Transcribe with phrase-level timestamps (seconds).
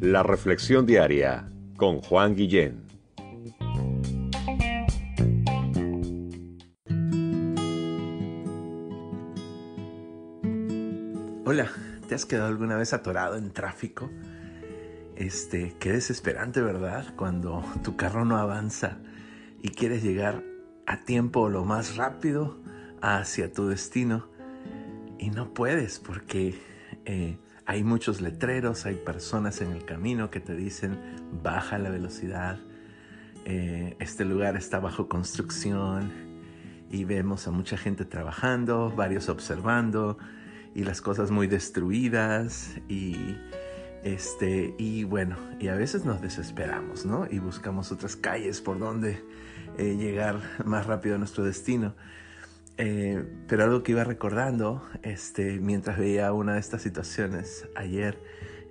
[0.00, 2.82] La Reflexión Diaria con Juan Guillén.
[11.44, 11.70] Hola,
[12.08, 14.10] ¿te has quedado alguna vez atorado en tráfico?
[15.16, 17.14] Este, qué desesperante, ¿verdad?
[17.16, 18.98] Cuando tu carro no avanza
[19.60, 20.42] y quieres llegar
[20.86, 22.58] a tiempo lo más rápido
[23.00, 24.28] hacia tu destino
[25.22, 26.58] y no puedes porque
[27.04, 30.98] eh, hay muchos letreros, hay personas en el camino que te dicen
[31.44, 32.58] baja la velocidad,
[33.44, 36.10] eh, este lugar está bajo construcción
[36.90, 40.18] y vemos a mucha gente trabajando, varios observando
[40.74, 43.36] y las cosas muy destruidas y
[44.02, 49.22] este y bueno y a veces nos desesperamos no y buscamos otras calles por donde
[49.78, 51.94] eh, llegar más rápido a nuestro destino
[52.78, 58.18] eh, pero algo que iba recordando este, mientras veía una de estas situaciones ayer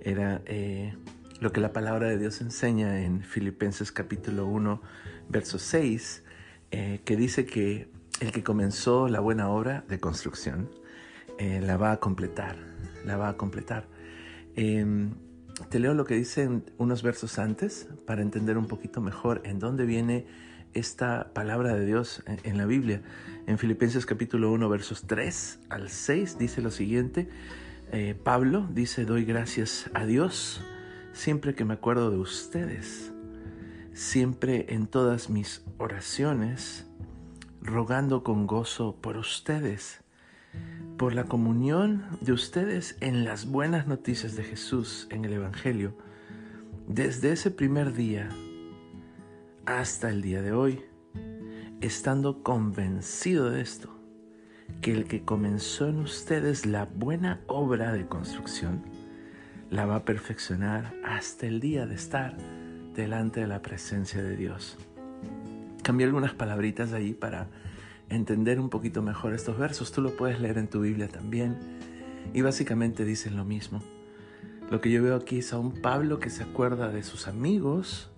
[0.00, 0.94] era eh,
[1.40, 4.82] lo que la palabra de Dios enseña en Filipenses capítulo 1,
[5.28, 6.24] verso 6,
[6.70, 7.88] eh, que dice que
[8.20, 10.70] el que comenzó la buena obra de construcción
[11.40, 12.56] la va a completar,
[13.04, 13.88] la va a completar.
[14.54, 15.10] Em,
[15.70, 19.84] te leo lo que dicen unos versos antes para entender un poquito mejor en dónde
[19.84, 20.26] viene
[20.74, 23.02] esta palabra de Dios en, la Biblia.
[23.46, 27.28] En Filipenses capítulo 1 versos 3 al 6 dice lo siguiente.
[27.92, 30.62] Eh, Pablo dice, doy gracias a Dios
[31.12, 33.12] siempre que me acuerdo de ustedes,
[33.92, 36.86] siempre en todas mis oraciones,
[37.60, 40.00] rogando con gozo por ustedes,
[40.96, 45.96] por la comunión de ustedes en las buenas noticias de Jesús en el Evangelio.
[46.88, 48.28] Desde ese primer día
[49.66, 50.82] hasta el día de hoy,
[51.80, 53.94] estando convencido de esto,
[54.80, 58.82] que el que comenzó en ustedes la buena obra de construcción,
[59.70, 62.36] la va a perfeccionar hasta el día de estar
[62.94, 64.78] delante de la presencia de Dios.
[65.82, 67.48] Cambié algunas palabritas ahí para
[68.08, 69.92] entender un poquito mejor estos versos.
[69.92, 71.56] Tú lo puedes leer en tu Biblia también.
[72.34, 73.80] Y básicamente dicen lo mismo.
[74.70, 78.11] Lo que yo veo aquí es a un Pablo que se acuerda de sus amigos,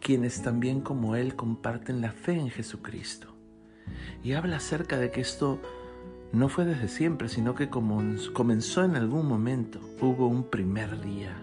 [0.00, 3.34] quienes también como Él comparten la fe en Jesucristo.
[4.22, 5.60] Y habla acerca de que esto
[6.32, 11.36] no fue desde siempre, sino que comenzó en algún momento, hubo un primer día.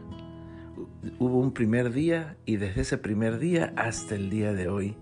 [1.19, 4.95] Hubo un primer día y desde ese primer día hasta el día de hoy.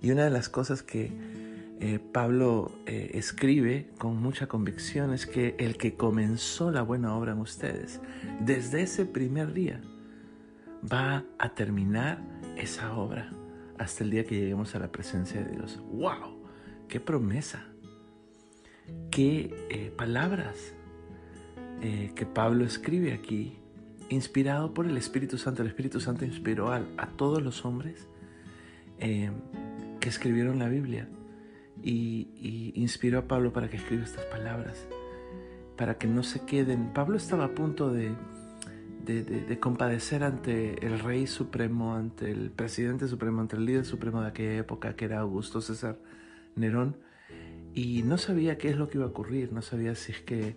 [0.00, 1.12] Y una de las cosas que
[1.80, 7.32] eh, Pablo eh, escribe con mucha convicción es que el que comenzó la buena obra
[7.32, 8.00] en ustedes,
[8.40, 9.80] desde ese primer día,
[10.84, 12.22] va a terminar
[12.56, 13.30] esa obra
[13.78, 15.80] hasta el día que lleguemos a la presencia de Dios.
[15.92, 16.44] ¡Wow!
[16.88, 17.66] ¡Qué promesa!
[19.10, 20.74] ¡Qué eh, palabras
[21.80, 23.58] eh, que Pablo escribe aquí,
[24.08, 25.62] inspirado por el Espíritu Santo!
[25.62, 26.82] El Espíritu Santo inspiró a,
[27.16, 28.08] todos los hombres
[28.98, 29.30] eh,
[30.00, 31.08] que escribieron la Biblia
[31.82, 34.86] y, inspiró a Pablo para que escriba estas palabras,
[35.76, 36.92] para que no se queden.
[36.92, 37.90] Pablo estaba a punto
[39.08, 44.20] de de, compadecer ante el rey supremo, ante el presidente supremo, ante el líder supremo
[44.20, 45.98] de aquella época que era Augusto César
[46.56, 46.96] Nerón.
[47.74, 50.56] Y no sabía qué es lo que iba a ocurrir, no sabía si es que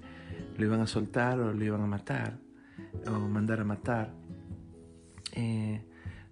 [0.57, 2.39] lo iban a soltar o lo iban a matar
[3.07, 4.13] o mandar a matar.
[5.33, 5.81] Eh,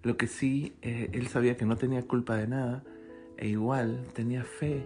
[0.02, 2.84] lo que sí, eh, él sabía que no tenía culpa de nada
[3.38, 4.84] e igual tenía fe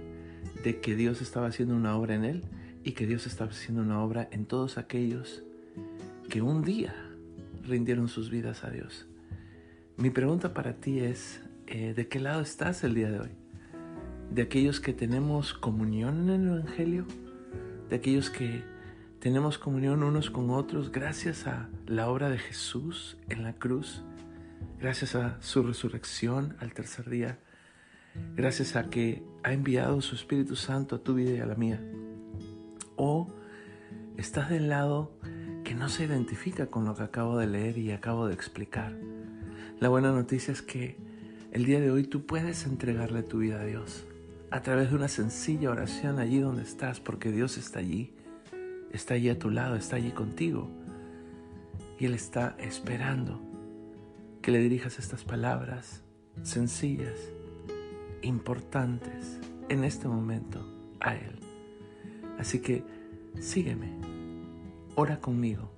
[0.62, 2.44] de que Dios estaba haciendo una obra en él
[2.84, 5.42] y que Dios estaba haciendo una obra en todos aquellos
[6.28, 7.03] que un día
[7.66, 9.06] rindieron sus vidas a Dios.
[9.96, 13.30] Mi pregunta para ti es, eh, ¿de qué lado estás el día de hoy?
[14.30, 17.06] ¿De aquellos que tenemos comunión en el Evangelio?
[17.88, 18.64] ¿De aquellos que
[19.20, 24.02] tenemos comunión unos con otros gracias a la obra de Jesús en la cruz?
[24.80, 27.38] Gracias a su resurrección al tercer día.
[28.34, 31.80] Gracias a que ha enviado su Espíritu Santo a tu vida y a la mía.
[32.96, 33.32] ¿O
[34.16, 35.18] estás del lado
[35.74, 38.96] no se identifica con lo que acabo de leer y acabo de explicar.
[39.80, 40.96] La buena noticia es que
[41.52, 44.04] el día de hoy tú puedes entregarle tu vida a Dios
[44.50, 48.14] a través de una sencilla oración allí donde estás, porque Dios está allí,
[48.92, 50.70] está allí a tu lado, está allí contigo.
[51.98, 53.40] Y Él está esperando
[54.42, 56.02] que le dirijas estas palabras
[56.42, 57.18] sencillas,
[58.22, 60.64] importantes, en este momento
[61.00, 61.40] a Él.
[62.38, 62.84] Así que
[63.40, 64.14] sígueme
[64.96, 65.72] Ora conmigo.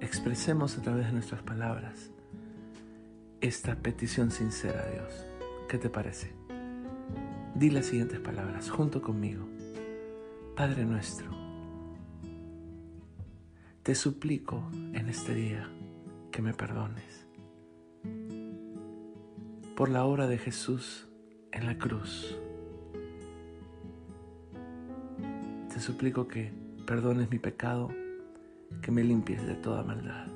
[0.00, 2.10] Expresemos a través de nuestras palabras
[3.42, 5.26] esta petición sincera a Dios.
[5.68, 6.32] ¿Qué te parece?
[7.54, 9.46] Di las siguientes palabras junto conmigo.
[10.56, 11.30] Padre nuestro,
[13.82, 15.68] Te suplico en este día
[16.32, 17.26] que me perdones
[19.76, 21.10] por la obra de Jesús
[21.52, 22.38] en la cruz.
[25.68, 26.52] Te suplico que
[26.86, 27.90] perdones mi pecado,
[28.82, 30.26] que me limpies de toda maldad.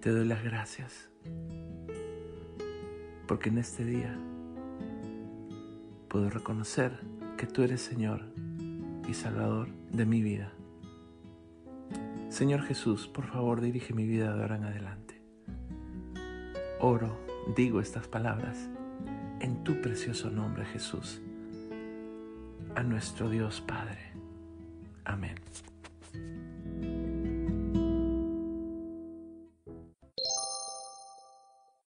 [0.00, 1.10] Te doy las gracias
[3.26, 4.16] porque en este día
[6.08, 6.92] puedo reconocer
[7.36, 8.22] que tú eres Señor
[9.08, 10.52] y Salvador de mi vida.
[12.28, 15.22] Señor Jesús, por favor dirige mi vida de ahora en adelante.
[16.80, 17.18] Oro,
[17.56, 18.70] digo estas palabras
[19.40, 21.20] en tu precioso nombre Jesús,
[22.76, 24.12] a nuestro Dios Padre.
[25.04, 25.34] Amén.